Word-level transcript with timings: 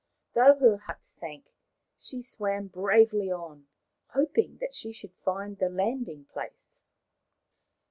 Though 0.33 0.55
her 0.55 0.77
heart 0.77 1.05
sank, 1.05 1.53
she 1.99 2.23
swam 2.23 2.69
bravely 2.69 3.31
on, 3.31 3.67
hoping 4.07 4.57
that 4.57 4.73
she 4.73 4.91
should 4.91 5.13
find 5.23 5.59
the 5.59 5.69
landing 5.69 6.25
place. 6.25 6.87